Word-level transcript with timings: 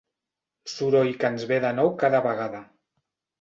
Soroll 0.75 1.11
que 1.23 1.31
ens 1.33 1.45
ve 1.51 1.59
de 1.67 1.71
nou 1.81 1.93
cada 2.05 2.23
vegada. 2.29 2.65